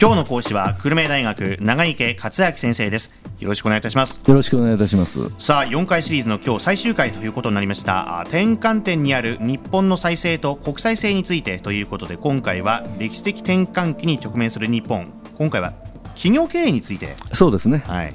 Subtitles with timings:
[0.00, 3.12] 今日の講師は久留米大学長池克明先生です。
[3.38, 4.20] よろしくお願いいたします。
[4.26, 5.30] よろしくお願いいたします。
[5.38, 8.22] さあ4回シリーズの今日最終回ということになりました。
[8.24, 15.12] 転換点にある日本の再生と国際性についてということで今回は歴史的転換期に直面する日本。
[15.36, 15.72] 今回は
[16.16, 17.14] 企業経営について。
[17.32, 17.84] そうですね。
[17.86, 18.12] はい。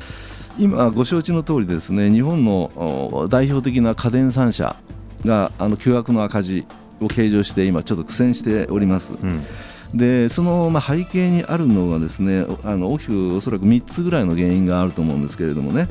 [0.59, 4.75] 今ご承知の通りですね日本の代表的な家電3社
[5.23, 6.67] があの巨額の赤字
[6.99, 9.45] を計上して今ちょっと苦戦しております、うん
[9.93, 15.87] でそのまあ背景にあるのはですねあの大きくおそらく3つぐらいの原因があると思うんですけれどもね。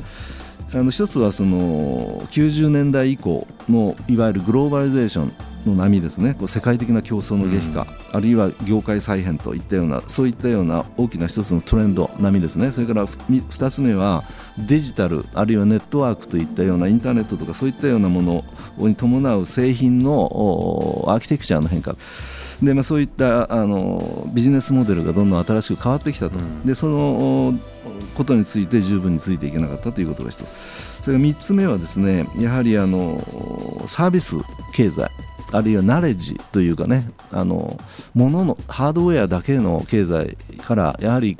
[0.71, 5.33] あの一つはその90年代以降のいわゆるグローバリゼーション
[5.65, 6.35] の波ですね。
[6.37, 12.71] こう世界的な競争の激化、うん、あるいは業界再編といったようなそういったような大きな一つのトレンド波ですね。
[12.71, 14.23] それから2つ目は
[14.57, 18.43] デジタルあるいはネットワークといったようなインターネットとかそういったようなもの
[18.77, 21.95] に伴う製品のアーキテクチャの変化。
[22.61, 27.57] で、まあ、そういったあのビジネスモデルがどんどん新しく変わってきたと、うん、でその
[28.15, 30.45] ことについて十分についていけなかったということが一つ。
[31.01, 33.21] それから3つ目はですねやはりあの
[33.87, 34.37] サービス
[34.73, 35.09] 経済
[35.51, 37.79] あるいはナレッジというかねあの
[38.13, 41.37] 物のハードウェアだけの経済からやはり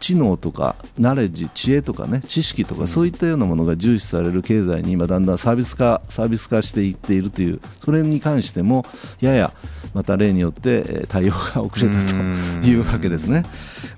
[0.00, 8.84] 知能とかナレッジ知恵とかね知識とかそういったようなものが重視される経済に今だんだんサービス化サービス化していっているというそれに関しても
[9.20, 9.52] やや
[9.94, 12.14] また例によって対応が遅れたと
[12.66, 13.44] いうわけですね。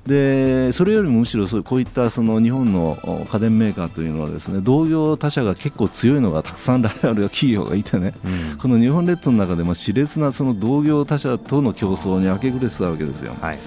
[0.07, 8.13] でそれよりもむしろそうこういったその日本の家電メーカーというのはですね同業他社が結構強いのがたくさんライバル企業がいてね、
[8.53, 13.35] うん、この日本列島の中でも熾烈なその同業他社との競争に明け暮れてたわけですよ。
[13.41, 13.59] はい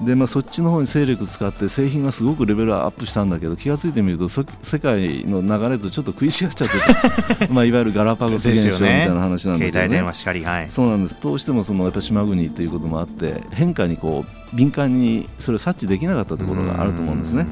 [0.00, 4.44] でまあ、そっちの方に勢力使って製品がすごくレベルアップしたんだけど気が付いてみると世
[4.78, 11.16] 界の流れとちょっと食い違っちゃってた まあいわゆるガラパゴス現象みたいな話なんだけど、ね、携帯電話しかり、はい、そうなんです。
[11.20, 17.48] どうしてもそのやっぱ島国ということもあって変化にこう敏感にそれを察知できなかったところがあると思うんですね。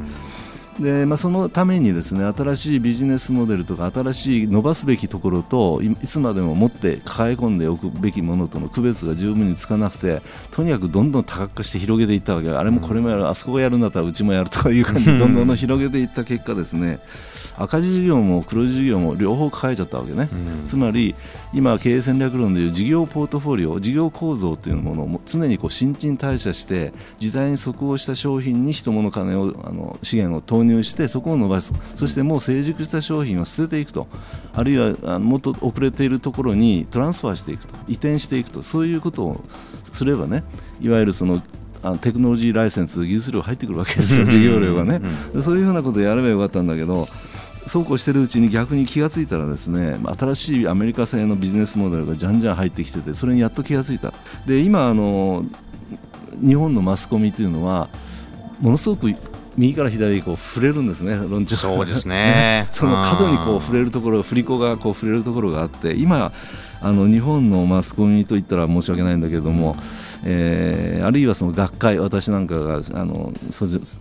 [0.80, 10.20] でまあ、そのためにですね新しいビジネスモデルとか新しい伸ばすべきところといつまでも持って抱え込んでおくべきものとの区別が十分につかなくて
[10.50, 12.50] とにかくどんどん多角化して広げていったわけ。
[12.50, 17.00] あれもこれもやるあそこがやるんだったらうちもやるとかいう感じでどんどん広げていった結果ですね
[17.58, 20.28] 赤字事業も黒字事業も両方抱えちゃったわけね、
[20.68, 21.14] つまり
[21.52, 31.72] 今経営戦略論でいう事業ポートフォリオ事業構造というものを常にこう新陳代謝して時代に即応した商品に人物金をあの資源を投入してそこを伸ばす。
[31.94, 34.06] そしてもう成熟した商品を捨てていくと。
[34.54, 37.74] あるいはあのもっと遅れているところにトランスファーしていくと。
[37.88, 38.62] 移転していくと。
[38.62, 39.40] そういうことを
[39.84, 40.44] すればね
[40.80, 41.42] いわゆるその
[41.82, 44.24] あのテクノロジーライセンス技術料入ってくるわけですよ。
[44.26, 45.00] 事業料がね。
[45.40, 47.06] そういうふうなことをやればよかったんだけど
[47.66, 54.14] そうこうしてるうちに逆に気が付いたらですね新しいアメリカ製のビジネスモデルがじゃんじゃん入ってきててそれにやっと気が付いた。
[54.46, 55.44] で今あの
[56.40, 57.88] 日本のマスコミというのは
[58.60, 59.12] ものすごく
[59.56, 61.56] 右から左にこう触れるんですね、論調。
[61.56, 62.66] そうですね。
[62.72, 66.32] その角にこう触れるところ、振り子がこう触れるところがあって、今、
[66.80, 69.76] あの日本のマスコミといったら申し訳ないんだけれども、
[70.24, 73.32] えー、あるいはその学会私なんかがあの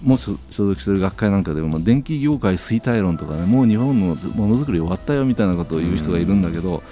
[0.03, 6.83] も所属している学会なんかでも電気業界衰退論とかねもう日本のものづくり終わったよみたいなことを言う人がいるんだけど、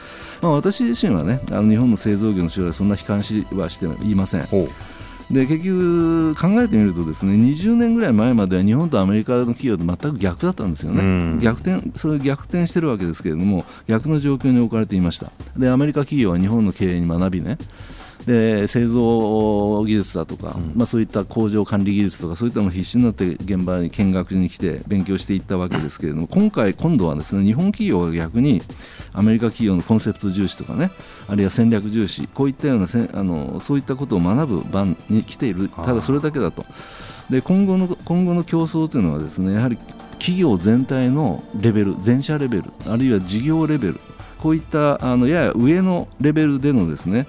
[0.42, 4.46] まあ、私自身はねあの日本の製造業の将来そんな悲観しはしていません。
[5.32, 15.32] で結局考えてみるとですね20年ぐらい前までは日本とアメリカの企業と全く逆だったんですよね、うん、逆転それ逆転してるわけですけれども逆の状況に置かれていました。
[15.58, 17.58] でアメリカ企業は日本の経営に学びね
[18.26, 28.62] で製造技術だとか、うん、まあ、そういった工場管理技術とかそういったのを必死になって現場に見学に来て勉強していったわけですけれども今回、今度はですね日本企業が逆に
[29.14, 30.92] アメリカ企業のコンセプト重視とかね
[31.28, 35.70] あるいは戦略重視こういったようなせあのそういったことを学ぶ番に来ている。
[35.70, 36.66] ただそれだけだと。
[37.30, 39.78] で今後の今後の競争というのはですねやはり
[40.20, 44.00] 企業全体のレベル全社レベルあるいは事業レベル
[44.40, 47.28] こういったあのやや上のレベルでのですね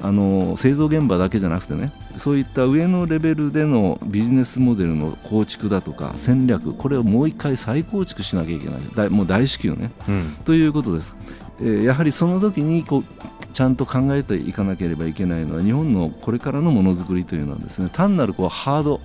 [0.00, 9.10] あの製造現場だけじゃなくてねそういった上のレベルでのビジネスモデルの構築だとか戦略これをもう一回再構築しなきゃいけない。
[9.10, 11.16] もう大至急ね、うん、ということです、
[11.60, 13.04] えー、やはりその時にこう
[13.52, 19.00] ちゃんと考えていかなければいけないのは日本のこれからのものづくりというのはですね単なるこうハード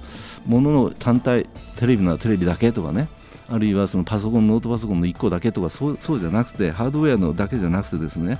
[0.47, 1.45] ものの単体
[1.77, 3.07] テレビならテレビだけとかね
[3.51, 8.38] あるいはそのパソコンノートパソコンの1個だけとかそうそうじゃなくてハードウェアのだけじゃなくてですね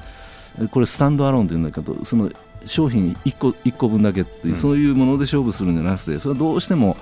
[0.72, 2.30] これスタンドアローンというんだけどその
[2.66, 6.98] 商品1個 ,1 個分だけっていう、そういうもので勝負するんじゃなくてそれはどうしても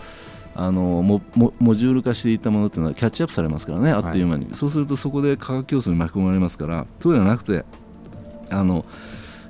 [0.55, 1.21] あのモ
[1.59, 7.63] モジュール化していったものっていうのはキャッチアップされますからねあっという間に、はい、そうするとそこで価格競争に巻き込まれますからそうではなくて
[8.49, 8.83] あの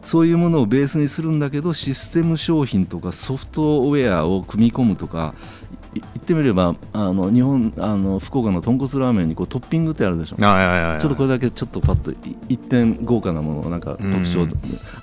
[0.08, 5.36] そういうものをベースにするんだけどシステム商品とかソフトウェアを組み込むとか
[5.94, 10.38] 言ってみればあの日本あの福岡の豚骨ラーメンにこうトッピングってあるでしょ？
[10.38, 12.14] ちょっとこれだけちょっとパッと
[12.48, 14.52] 一点豪華なものなんか特徴、うん、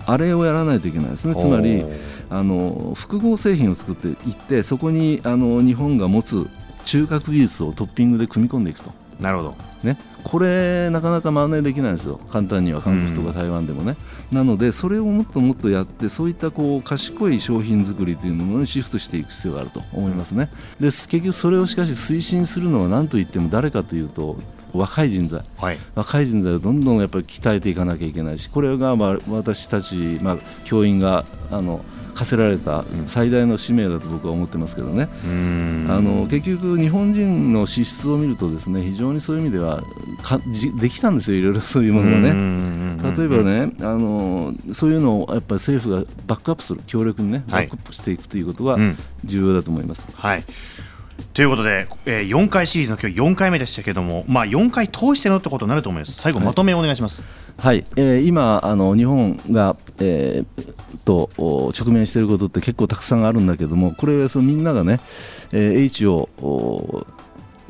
[0.06, 1.35] あれをやらないといけないですね。
[1.37, 1.85] つまり
[2.31, 6.49] あの複合製品を作っていってそこにあの日本が持つ
[6.85, 8.91] 中核技術をトッピングで組み込んでいくと。
[9.20, 9.56] なるほど。
[9.82, 12.19] ね、これなかなか真似できないんですよ。
[12.31, 13.96] 簡単には韓国とか台湾でもね、
[14.32, 20.49] うん、なのでそれをもっともっとやってそういったこう賢い商品作りというものにシフトしていく必要があると思いますね。
[20.81, 24.37] で結局それをしかし推進するのは何といっても誰かというと
[24.72, 31.84] 若い人材、はい、若い人材をどんどんやっぱり鍛えていかなきゃいけないしこれがまあ私たち、まあ、教員があの
[32.14, 35.08] 課せられた最大の使命だと僕は思ってますけどね、
[35.88, 39.82] あの結局、日本人の資質を見るとですね非常にそういう意味では
[40.22, 40.40] か
[40.81, 42.75] できたんですよ、いろいろそういうものがね。
[43.16, 48.78] 例えばねあの、そういうのをやっぱり政府がバックアップする、強力にね、バックアップしていくということが
[49.25, 50.08] 重要だと思います。
[50.14, 50.44] はい、はい
[51.32, 57.22] ということで、えー、4回シリーズの今日4回目でしたけども、まあ、4回通してのってことになると思います、最後、まとめをお願いします。
[57.58, 65.00] はい、はい、えー、今あの、日本が、えー、と直面していることって結構たくさんあるんだけどもこれはそのみんながね、
[65.52, 67.06] えー、H を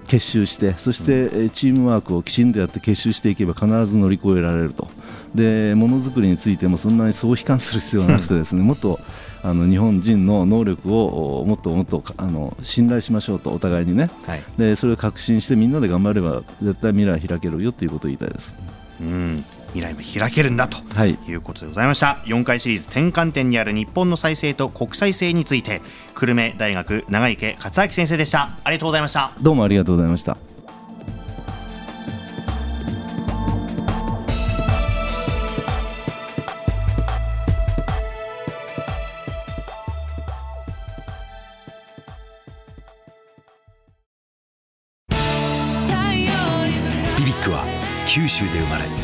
[0.06, 4.88] 結集してそしてチームワークをきちんとやって結集していけば必ず乗り越えられると。
[5.34, 9.00] でものづくりについてもそんなにそう悲観する必要はなくてですね もっと
[9.42, 18.54] あの日本人の能力をもっともっとあの信頼しましょうとお互いにね、はい、でそれを確信してみんなで頑張れば絶対未来開けるよということを言いたいです。
[19.00, 19.44] うん
[19.74, 21.34] 未来も開けるんだとい。
[21.34, 25.82] うことでございました、はい、4回シリーズ転換点にある日本の再生と国際性について
[26.14, 28.56] 久留米大学長池克明先生でした。
[28.62, 29.32] ありがとうございました。
[29.42, 30.36] どうもありがとうございました。
[47.18, 47.64] ビビックは
[48.06, 49.03] 九州で生まれ